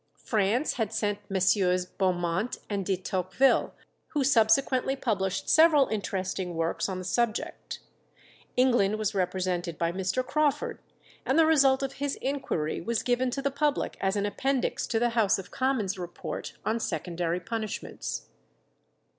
[0.25, 1.87] France had sent MM.
[1.99, 3.71] Beaumont and De Tocqueville,
[4.07, 7.77] who subsequently published several interesting works on the subject.
[8.57, 10.25] England was represented by Mr.
[10.25, 10.79] Crawford,
[11.23, 14.97] and the result of his inquiry was given to the public as an appendix to
[14.97, 18.25] the House of Commons' 'Report on Secondary Punishments.'